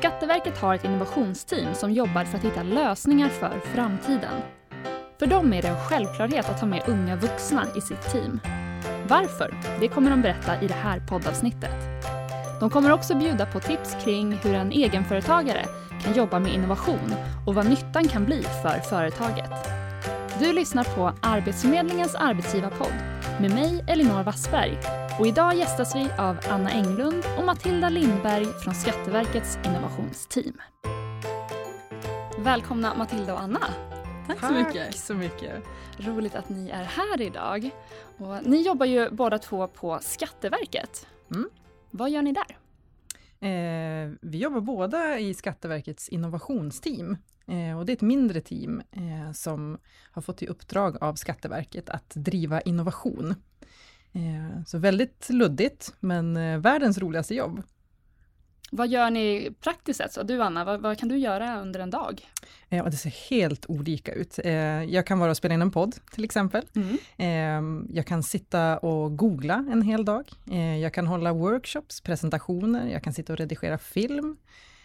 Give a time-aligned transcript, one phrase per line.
[0.00, 4.42] Skatteverket har ett innovationsteam som jobbar för att hitta lösningar för framtiden.
[5.18, 8.40] För dem är det en självklarhet att ha med unga vuxna i sitt team.
[9.08, 9.54] Varför?
[9.80, 11.74] Det kommer de berätta i det här poddavsnittet.
[12.60, 15.64] De kommer också bjuda på tips kring hur en egenföretagare
[16.04, 17.14] kan jobba med innovation
[17.46, 19.50] och vad nyttan kan bli för företaget.
[20.38, 22.94] Du lyssnar på Arbetsförmedlingens arbetsgivarpodd
[23.40, 24.78] med mig Elinor Wassberg
[25.20, 30.60] och idag gästas vi av Anna Englund och Matilda Lindberg från Skatteverkets innovationsteam.
[32.38, 33.60] Välkomna Matilda och Anna.
[34.26, 34.86] Tack så mycket.
[34.86, 35.62] Tack så mycket.
[35.98, 37.70] Roligt att ni är här idag.
[38.18, 41.06] Och ni jobbar ju båda två på Skatteverket.
[41.30, 41.50] Mm.
[41.90, 42.56] Vad gör ni där?
[43.48, 47.16] Eh, vi jobbar båda i Skatteverkets innovationsteam.
[47.46, 49.78] Eh, och det är ett mindre team eh, som
[50.12, 53.34] har fått i uppdrag av Skatteverket att driva innovation.
[54.12, 57.62] Eh, så väldigt luddigt, men eh, världens roligaste jobb.
[58.72, 60.12] Vad gör ni praktiskt sett?
[60.12, 62.28] Så du Anna, vad, vad, kan du göra under en dag?
[62.68, 64.38] Eh, det ser helt olika ut.
[64.44, 64.52] Eh,
[64.84, 66.62] jag kan vara och spela in en podd till exempel.
[66.74, 66.98] Mm.
[67.16, 70.30] Eh, jag kan sitta och googla en hel dag.
[70.80, 74.36] Jag kan hålla workshops, presentationer, jag kan sitta och redigera film.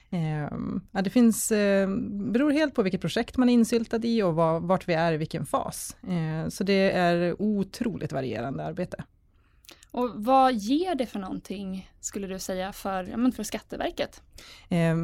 [0.10, 0.58] Eh,
[0.92, 1.50] ja, det finns,
[2.08, 5.18] beror helt på vilket projekt man är insyltad i och var, vart vi är i
[5.18, 5.96] vilken fas.
[6.50, 9.04] så det är otroligt varierande arbete.
[9.96, 14.22] Och vad ger det för någonting, skulle du säga, för, ja, för Skatteverket?
[14.70, 14.96] Eh,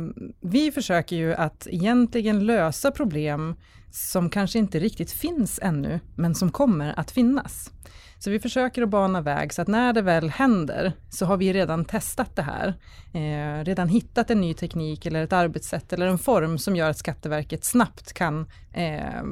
[0.42, 3.56] vi försöker ju att egentligen lösa problem
[3.92, 7.72] som kanske inte riktigt finns ännu, men som kommer att finnas.
[8.20, 11.54] Så vi försöker att bana väg så att när det väl händer så har vi
[11.54, 12.74] redan testat det här.
[13.14, 16.98] Eh, redan hittat en ny teknik eller ett arbetssätt eller en form som gör att
[16.98, 19.24] Skatteverket snabbt kan eh,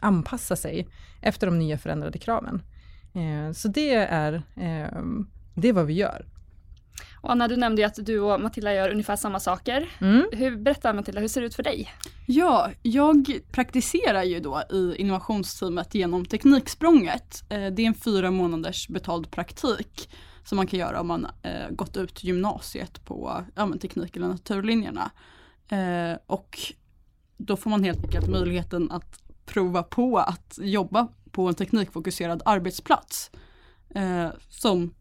[0.00, 0.88] anpassa sig
[1.20, 2.62] efter de nya förändrade kraven.
[3.12, 5.02] Eh, så det är, eh,
[5.54, 6.26] det är vad vi gör.
[7.22, 9.88] Och Anna, du nämnde ju att du och Matilda gör ungefär samma saker.
[10.00, 10.26] Mm.
[10.32, 11.88] Hur, berätta Matilda, hur ser det ut för dig?
[12.26, 17.42] Ja, jag praktiserar ju då i innovationsteamet genom Tekniksprånget.
[17.48, 20.10] Eh, det är en fyra månaders betald praktik
[20.44, 25.10] som man kan göra om man eh, gått ut gymnasiet på ja, teknik eller naturlinjerna.
[26.26, 26.58] Och
[27.36, 33.30] då får man helt enkelt möjligheten att prova på att jobba på en teknikfokuserad arbetsplats.
[33.94, 34.94] Eh, som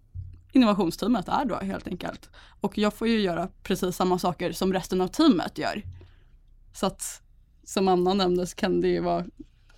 [0.52, 2.30] innovationsteamet är då helt enkelt.
[2.62, 5.84] Och jag får ju göra precis samma saker som resten av teamet gör.
[6.74, 7.22] Så att
[7.64, 9.26] som Anna nämnde så kan det ju vara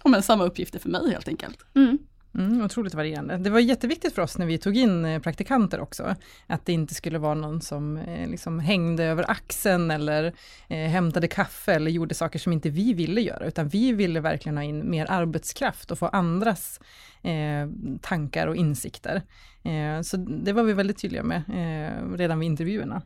[0.04, 1.66] ja, men samma uppgifter för mig helt enkelt.
[1.76, 1.98] Mm.
[2.36, 3.38] Mm, otroligt varierande.
[3.38, 6.16] Det var jätteviktigt för oss när vi tog in eh, praktikanter också,
[6.48, 10.34] att det inte skulle vara någon som eh, liksom hängde över axeln eller
[10.68, 14.58] eh, hämtade kaffe eller gjorde saker som inte vi ville göra, utan vi ville verkligen
[14.58, 16.80] ha in mer arbetskraft och få andras
[17.22, 17.70] eh,
[18.02, 19.22] tankar och insikter.
[19.64, 23.02] Eh, så det var vi väldigt tydliga med eh, redan vid intervjuerna.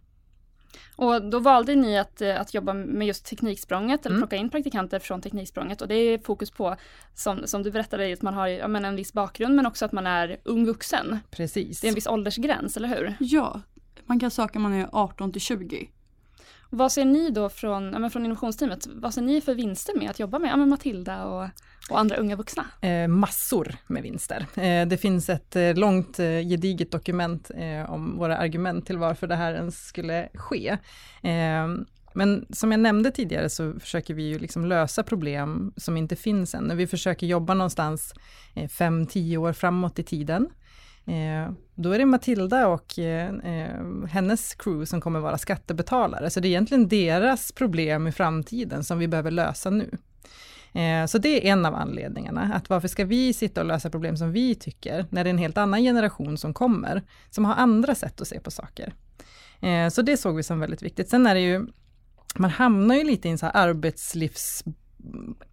[0.95, 4.21] Och då valde ni att, eh, att jobba med just Tekniksprånget, eller mm.
[4.27, 5.81] plocka in praktikanter från Tekniksprånget.
[5.81, 6.75] Och det är fokus på,
[7.13, 9.91] som, som du berättade, att man har ja, men en viss bakgrund men också att
[9.91, 11.19] man är ung vuxen.
[11.31, 11.81] Precis.
[11.81, 13.13] Det är en viss åldersgräns, eller hur?
[13.19, 13.61] Ja,
[14.05, 15.89] man kan söka man är 18 till 20.
[16.69, 20.19] Vad ser ni då från, ja, från innovationsteamet, vad ser ni för vinster med att
[20.19, 21.49] jobba med, ja, med Matilda och,
[21.89, 22.65] och andra unga vuxna?
[22.81, 24.45] Eh, massor med vinster.
[24.55, 29.27] Eh, det finns ett eh, långt eh, gediget dokument eh, om våra argument till varför
[29.27, 30.77] det här ens skulle ske.
[31.21, 31.67] Eh,
[32.13, 36.55] men som jag nämnde tidigare så försöker vi ju liksom lösa problem som inte finns
[36.55, 36.77] än.
[36.77, 38.13] Vi försöker jobba någonstans
[38.55, 40.49] eh, 5-10 år framåt i tiden.
[41.07, 46.39] Eh, då är det Matilda och eh, eh, hennes crew som kommer vara skattebetalare, så
[46.39, 49.97] det är egentligen deras problem i framtiden som vi behöver lösa nu.
[50.73, 54.17] Eh, så det är en av anledningarna, att varför ska vi sitta och lösa problem
[54.17, 57.95] som vi tycker, när det är en helt annan generation som kommer, som har andra
[57.95, 58.93] sätt att se på saker.
[59.59, 61.09] Eh, så det såg vi som väldigt viktigt.
[61.09, 61.67] Sen är det ju,
[62.35, 64.63] man hamnar ju lite i en så här arbetslivs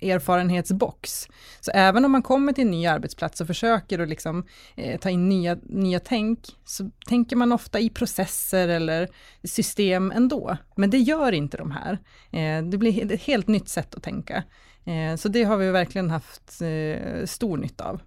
[0.01, 1.29] erfarenhetsbox.
[1.61, 4.47] Så även om man kommer till en ny arbetsplats och försöker att liksom,
[4.77, 9.09] eh, ta in nya, nya tänk, så tänker man ofta i processer eller
[9.45, 10.57] system ändå.
[10.77, 11.99] Men det gör inte de här.
[12.33, 14.45] Eh, det blir ett helt nytt sätt att tänka.
[14.85, 18.01] Eh, så det har vi verkligen haft eh, stor nytta av.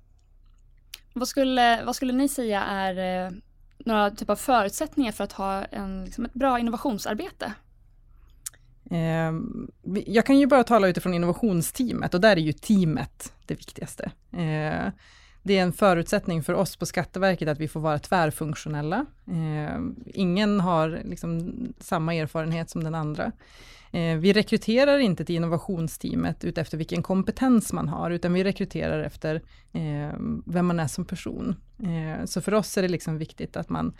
[1.13, 3.31] Vad skulle, vad skulle ni säga är eh,
[3.77, 7.53] några typ av förutsättningar för att ha en, liksom ett bra innovationsarbete?
[8.91, 9.33] Eh,
[10.05, 14.11] jag kan ju bara tala utifrån innovationsteamet och där är ju teamet det viktigaste.
[14.31, 14.91] Eh,
[15.43, 19.05] det är en förutsättning för oss på Skatteverket att vi får vara tvärfunktionella.
[19.27, 23.31] Eh, ingen har liksom samma erfarenhet som den andra.
[23.91, 29.41] Ehm, vi rekryterar inte till innovationsteamet utefter vilken kompetens man har, utan vi rekryterar efter
[29.73, 31.55] ehm, vem man är som person.
[31.83, 33.93] Ehm, så för oss är det liksom viktigt att man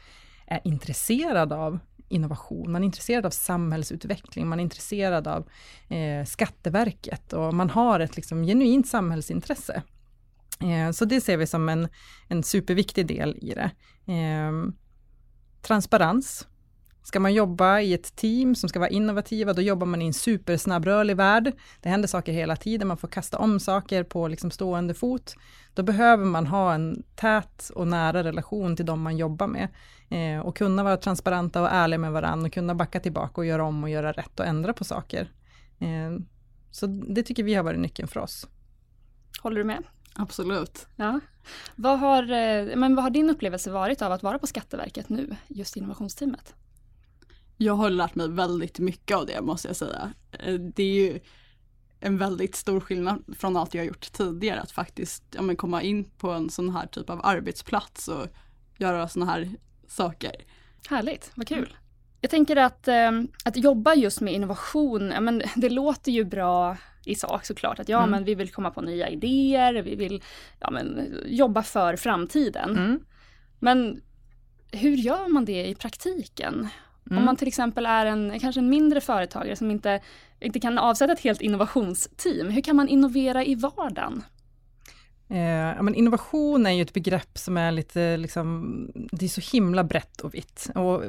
[0.47, 5.49] är intresserad av innovation, man är intresserad av samhällsutveckling, man är intresserad av
[5.89, 9.83] eh, Skatteverket och man har ett liksom, genuint samhällsintresse.
[10.59, 11.87] Eh, så det ser vi som en,
[12.27, 13.71] en superviktig del i det.
[14.13, 14.51] Eh,
[15.61, 16.47] transparens.
[17.07, 20.13] Ska man jobba i ett team som ska vara innovativa, då jobbar man i en
[20.13, 21.53] supersnabbrörlig värld.
[21.81, 25.35] Det händer saker hela tiden, man får kasta om saker på liksom stående fot.
[25.73, 29.67] Då behöver man ha en tät och nära relation till de man jobbar med.
[30.09, 33.63] Eh, och kunna vara transparenta och ärliga med varandra och kunna backa tillbaka och göra
[33.63, 35.31] om och göra rätt och ändra på saker.
[35.79, 36.19] Eh,
[36.71, 38.47] så det tycker vi har varit nyckeln för oss.
[39.41, 39.83] Håller du med?
[40.13, 40.87] Absolut.
[40.95, 41.19] Ja.
[41.75, 45.35] Vad har, eh, men vad har din upplevelse varit av att vara på Skatteverket nu,
[45.47, 46.55] just innovationsteamet?
[47.57, 50.13] Jag har lärt mig väldigt mycket av det måste jag säga.
[50.31, 51.19] Eh, det är ju
[51.99, 55.81] en väldigt stor skillnad från allt jag har gjort tidigare att faktiskt ja, men komma
[55.81, 58.27] in på en sån här typ av arbetsplats och
[58.77, 59.51] göra såna här
[59.87, 60.35] saker.
[60.89, 61.75] Härligt, vad kul.
[62.21, 63.11] Jag tänker att, eh,
[63.45, 67.79] att jobba just med innovation, ja, men det låter ju bra i sak såklart.
[67.79, 68.09] Att ja, mm.
[68.09, 70.23] men vi vill komma på nya idéer, vi vill
[70.59, 72.69] ja, men, jobba för framtiden.
[72.69, 72.99] Mm.
[73.59, 74.01] Men
[74.71, 76.67] hur gör man det i praktiken?
[77.09, 77.17] Mm.
[77.17, 80.01] Om man till exempel är en, kanske en mindre företagare som inte,
[80.39, 84.23] inte kan avsätta ett helt innovationsteam, hur kan man innovera i vardagen?
[85.29, 89.83] Eh, men innovation är ju ett begrepp som är lite, liksom, det är så himla
[89.83, 90.69] brett och vitt.
[90.75, 91.03] Och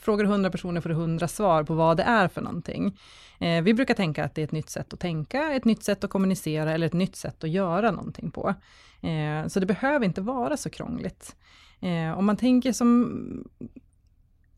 [0.00, 2.98] frågar 100 personer får du 100 svar på vad det är för någonting.
[3.40, 6.04] Eh, vi brukar tänka att det är ett nytt sätt att tänka, ett nytt sätt
[6.04, 8.54] att kommunicera eller ett nytt sätt att göra någonting på.
[9.02, 11.36] Eh, så det behöver inte vara så krångligt.
[11.80, 13.44] Eh, om man tänker som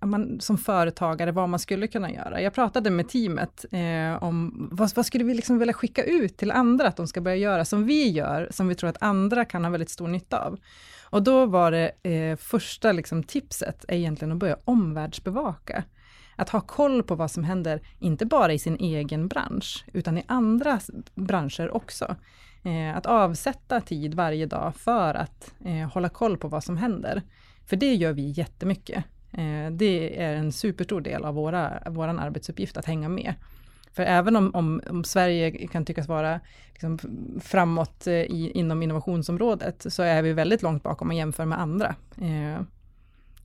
[0.07, 2.41] man, som företagare, vad man skulle kunna göra.
[2.41, 6.51] Jag pratade med teamet eh, om vad, vad, skulle vi liksom vilja skicka ut till
[6.51, 9.65] andra att de ska börja göra som vi gör, som vi tror att andra kan
[9.65, 10.59] ha väldigt stor nytta av.
[11.11, 15.85] Och då var det eh, första liksom, tipset är egentligen att börja omvärldsbevaka.
[16.37, 20.25] Att ha koll på vad som händer, inte bara i sin egen bransch, utan i
[20.27, 20.81] andra
[21.15, 22.17] branscher också.
[22.65, 27.23] Eh, att avsätta tid varje dag för att eh, hålla koll på vad som händer.
[27.67, 29.05] För det gör vi jättemycket.
[29.33, 33.35] Eh, det är en superstor del av våra, vår arbetsuppgift att hänga med.
[33.93, 36.41] För även om, om, om Sverige kan tyckas vara
[36.73, 36.99] liksom
[37.43, 41.61] framåt eh, i, inom innovationsområdet, så är vi väldigt långt bakom om man jämför med
[41.61, 41.95] andra.
[42.21, 42.63] Eh,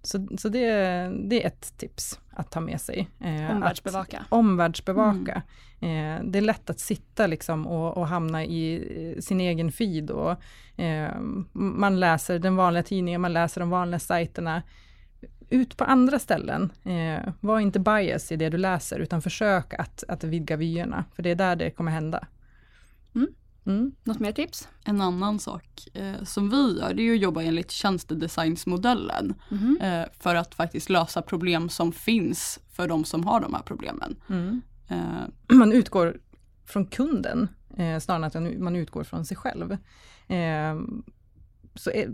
[0.01, 0.69] så, så det,
[1.29, 3.09] det, är ett tips att ta med sig.
[3.51, 4.17] omvärldsbevaka.
[4.17, 5.41] Att, omvärldsbevaka.
[5.79, 6.31] Mm.
[6.31, 10.35] det är lätt att sitta liksom och, och, hamna i sin egen feed och
[11.53, 14.61] man läser den vanliga tidningen, man läser de vanliga sajterna
[15.49, 16.71] ut på andra ställen.
[16.83, 21.23] Eh, var inte bias i det du läser, utan försök att, att vidga vyerna, för
[21.23, 22.27] det är där det kommer hända.
[23.15, 23.27] Mm.
[23.65, 23.91] Mm.
[24.03, 24.67] Något mer tips?
[24.83, 29.33] En annan sak eh, som vi gör, det är att jobba enligt tjänstedesignsmodellen.
[29.51, 29.77] Mm.
[29.81, 34.15] Eh, för att faktiskt lösa problem som finns för de som har de här problemen.
[34.29, 34.61] Mm.
[34.87, 35.27] Eh.
[35.55, 36.19] Man utgår
[36.65, 37.47] från kunden,
[37.77, 39.77] eh, snarare än att man utgår från sig själv.
[41.77, 42.09] Så är,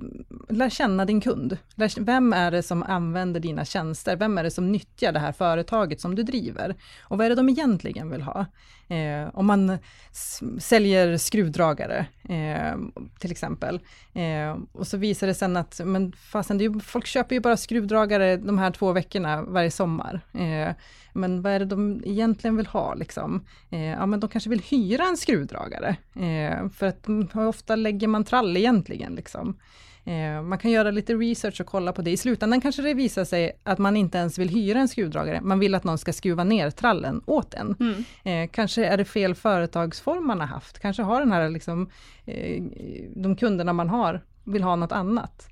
[0.49, 1.57] lär känna din kund.
[1.99, 4.15] vem är det som använder dina tjänster?
[4.15, 6.75] Vem är det som nyttjar det här företaget som du driver?
[7.01, 8.45] Och vad är det de egentligen vill ha?
[8.87, 9.77] Eh, om man
[10.59, 12.77] säljer skruvdragare, eh,
[13.19, 13.79] till exempel,
[14.13, 17.41] eh, och så visar det sen att, men fasen, det är ju, folk köper ju
[17.41, 20.21] bara skruvdragare de här två veckorna varje sommar.
[20.33, 20.75] Eh,
[21.15, 23.45] Eh, men vad är det de egentligen vill ha liksom?
[23.69, 28.23] Eh, ja men de kanske vill hyra en skruvdragare, eh, för att ofta lägger man
[28.23, 29.57] trall egentligen liksom?
[30.05, 32.11] Eh, man kan göra lite research och kolla på det.
[32.11, 35.59] I slutändan kanske det visar sig att man inte ens vill hyra en skruvdragare, man
[35.59, 37.75] vill att någon ska skruva ner trallen åt en.
[37.79, 38.03] Mm.
[38.23, 41.89] Eh, kanske är det fel företagsform man har haft, kanske har den här liksom,
[42.25, 42.63] eh,
[43.15, 45.49] de kunderna man har vill ha något annat.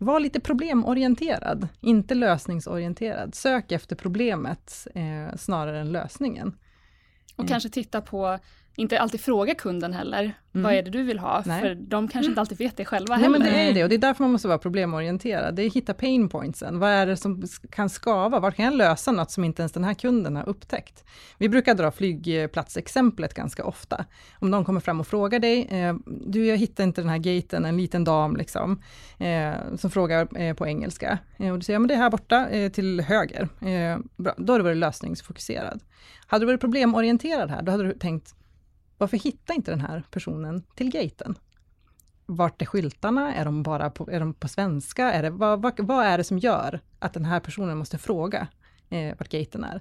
[0.00, 3.34] Eh, var lite problemorienterad, inte lösningsorienterad.
[3.34, 6.56] Sök efter problemet eh, snarare än lösningen.
[7.36, 8.38] Och kanske titta på
[8.80, 10.64] inte alltid fråga kunden heller, mm.
[10.64, 11.42] vad är det du vill ha?
[11.46, 11.60] Nej.
[11.60, 13.38] För de kanske inte alltid vet det själva Nej, heller.
[13.38, 15.56] men det är det och det är därför man måste vara problemorienterad.
[15.56, 16.78] Det är att hitta pain pointsen.
[16.78, 18.40] Vad är det som kan skava?
[18.40, 21.04] Var kan jag lösa något som inte ens den här kunden har upptäckt?
[21.38, 24.04] Vi brukar dra flygplatsexemplet ganska ofta.
[24.38, 27.64] Om någon kommer fram och frågar dig, eh, du jag hittar inte den här gaten,
[27.64, 28.82] en liten dam liksom,
[29.18, 31.18] eh, som frågar eh, på engelska.
[31.38, 33.48] Eh, och du säger, ja men det är här borta eh, till höger.
[33.60, 34.34] Eh, bra.
[34.36, 35.80] Då har du varit lösningsfokuserad.
[36.26, 38.34] Hade du varit problemorienterad här, då hade du tänkt,
[39.00, 41.34] varför hittar inte den här personen till gaten?
[42.26, 43.34] Vart är skyltarna?
[43.34, 45.12] Är de bara på, är de på svenska?
[45.12, 48.48] Är det, vad, vad, vad är det som gör att den här personen måste fråga
[48.90, 49.80] eh, vart gaten är?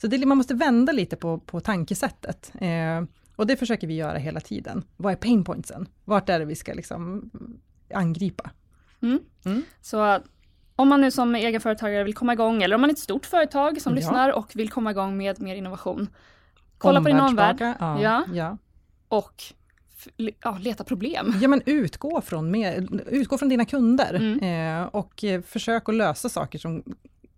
[0.00, 2.52] Så det, man måste vända lite på, på tankesättet.
[2.60, 3.04] Eh,
[3.36, 4.84] och det försöker vi göra hela tiden.
[4.96, 5.88] Vad är painpointsen?
[6.04, 7.30] Vart är det vi ska liksom
[7.94, 8.50] angripa?
[9.02, 9.20] Mm.
[9.44, 9.62] Mm.
[9.80, 10.18] Så
[10.76, 13.80] Om man nu som egenföretagare vill komma igång eller om man är ett stort företag
[13.80, 13.96] som Ja.
[13.96, 16.08] lyssnar och vill komma igång med mer innovation.
[16.78, 18.00] Kolla på din omvärld Ja.
[18.02, 18.24] Ja.
[18.34, 18.58] Ja.
[19.08, 19.42] och
[20.42, 21.34] ja, leta problem.
[21.42, 24.82] ja, men utgå från, mer, utgå från dina kunder Mm.
[24.82, 26.82] eh, och eh, försök att lösa saker som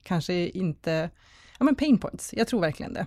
[0.03, 1.11] kanske inte,
[1.59, 3.07] ja men pain points, jag tror verkligen det.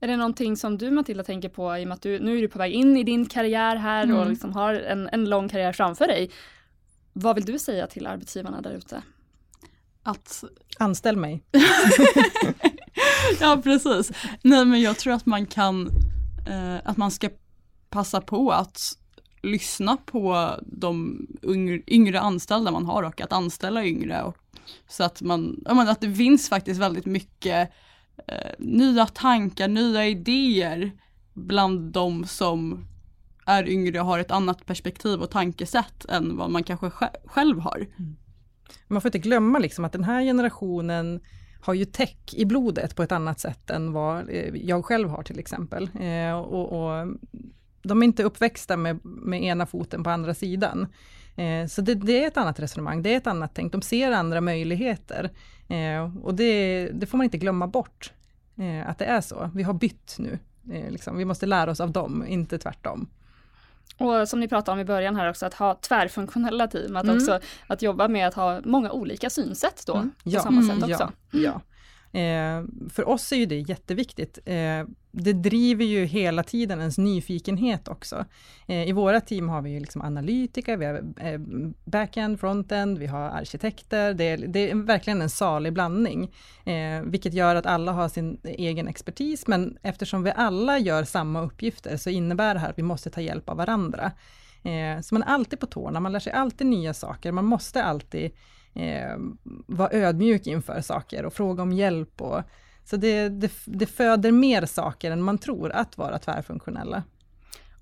[0.00, 2.42] Är det någonting som du Matilda tänker på i och med att du, nu är
[2.42, 4.28] du på väg in i din karriär här och Mm.
[4.30, 6.30] liksom har en, en lång karriär framför dig.
[7.12, 9.02] Vad vill du säga till arbetsgivarna där ute?
[10.02, 10.44] Att
[10.78, 11.42] Anställ mig.
[13.40, 14.12] ja, precis.
[14.42, 15.86] Nej, men jag tror att man kan,
[16.46, 17.28] eh, att man ska
[17.90, 18.98] passa på att
[19.42, 24.22] lyssna på de yngre, yngre anställda man har och att anställa yngre.
[24.22, 24.36] Och,
[24.88, 27.70] så att man, jag menar, att det finns faktiskt väldigt mycket
[28.28, 30.92] eh, nya tankar, nya idéer
[31.32, 32.86] bland de som
[33.46, 37.58] är yngre och har ett annat perspektiv och tankesätt än vad man kanske sj- själv
[37.60, 37.86] har.
[37.98, 38.16] Mm.
[38.88, 41.20] Man får inte glömma liksom att den här generationen
[41.64, 45.22] har ju tech i blodet på ett annat sätt än vad eh, jag själv har
[45.22, 45.90] till exempel.
[46.00, 47.06] Eh, och, och
[47.82, 50.86] de är inte uppväxta med, med ena foten på andra sidan.
[51.36, 54.12] Eh, så det, det är ett annat resonemang, det är ett annat tänk, de ser
[54.12, 55.30] andra möjligheter.
[55.68, 58.12] Eh, och det, det får man inte glömma bort,
[58.56, 59.50] eh, att det är så.
[59.54, 60.38] Vi har bytt nu.
[60.72, 61.16] Eh, liksom.
[61.16, 63.08] Vi måste lära oss av dem, inte tvärtom.
[63.98, 67.16] Och som ni pratade om i början här också, att ha tvärfunktionella team, att Mm.
[67.16, 70.10] också att jobba med att ha många olika synsätt då Mm.
[70.10, 70.40] på Ja.
[70.40, 70.80] samma Mm.
[70.80, 71.12] sätt också.
[71.30, 71.40] Ja,
[72.12, 72.20] ja.
[72.20, 74.38] Eh, för oss är ju det jätteviktigt.
[74.44, 74.54] Eh,
[75.16, 78.24] det driver ju hela tiden ens nyfikenhet också.
[78.66, 81.40] Eh, I våra team har vi ju liksom analytiker, vi har eh,
[81.84, 84.14] backend, frontend, vi har arkitekter.
[84.14, 86.34] Det är, det är verkligen en salig blandning.
[86.64, 91.42] Eh, vilket gör att alla har sin egen expertis, men eftersom vi alla gör samma
[91.42, 94.12] uppgifter så innebär det här att vi måste ta hjälp av varandra.
[94.62, 97.84] Eh, så man är alltid på tårna, man lär sig alltid nya saker, man måste
[97.84, 98.30] alltid
[98.74, 99.16] eh,
[99.66, 102.20] vara ödmjuk inför saker och fråga om hjälp.
[102.20, 102.42] Och,
[102.84, 107.02] så det, det, det föder mer saker än man tror att vara tvärfunktionella.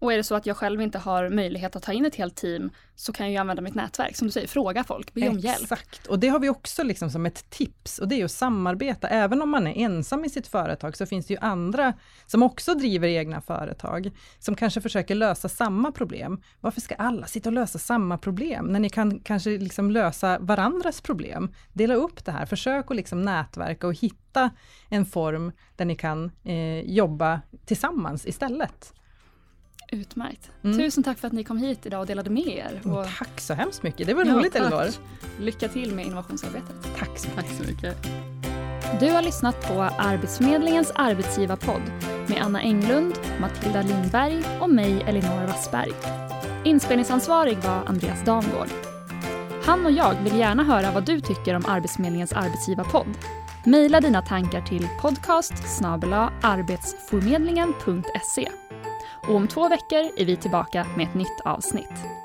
[0.03, 2.37] Och är det så att jag själv inte har möjlighet att ta in ett helt
[2.37, 5.39] team så kan jag ju använda mitt nätverk, som du säger, fråga folk, be om
[5.39, 5.63] hjälp.
[5.63, 8.31] Exakt, och det har vi också liksom som ett tips och det är ju att
[8.31, 9.09] samarbeta.
[9.09, 11.93] Även om man är ensam i sitt företag så finns det ju andra
[12.27, 16.43] som också driver egna företag, som kanske försöker lösa samma problem.
[16.61, 21.01] Varför ska alla sitta och lösa samma problem när ni kan kanske liksom lösa varandras
[21.01, 21.55] problem?
[21.73, 24.51] Dela upp det här, försök att liksom nätverka och hitta
[24.89, 28.95] en form där ni kan eh, jobba tillsammans istället.
[29.93, 30.51] Utmärkt.
[30.65, 30.79] Mm.
[30.79, 32.81] Tusen tack för att ni kom hit idag och delade med er.
[32.85, 34.57] Och Tack så hemskt mycket, det var Ja, roligt.
[34.57, 34.87] Elinor.
[35.41, 36.77] lycka till med innovationsarbetet.
[36.99, 37.47] Tack så mycket.
[37.47, 37.97] Tack så mycket.
[39.01, 41.83] Du har lyssnat på Arbetsförmedlingens arbetsgivarpodd
[42.29, 45.93] med Anna Englund, Matilda Lindberg och mig Elinor Wassberg.
[46.65, 48.69] Inspelningsansvarig var Andreas Damgård.
[49.65, 53.07] Han och jag vill gärna höra vad du tycker om Arbetsförmedlingens arbetsgivarpodd.
[53.67, 55.53] Maila dina tankar till podcast
[56.43, 58.49] arbetsformedlingen.se.
[59.29, 62.22] Och om två veckor är vi tillbaka med ett nytt avsnitt.